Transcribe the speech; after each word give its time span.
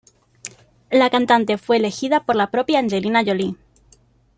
La 0.89 1.11
cantante 1.11 1.59
fue 1.59 1.77
elegida 1.77 2.25
por 2.25 2.35
la 2.35 2.49
propia 2.49 2.79
Angelina 2.79 3.21
Jolie. 3.23 3.53